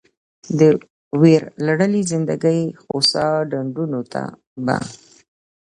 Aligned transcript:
د 0.59 0.61
ویرلړلې 1.21 2.01
زندګي 2.11 2.61
خوسا 2.83 3.27
ډنډونو 3.49 4.01
ته 4.13 4.23
به 4.65 4.77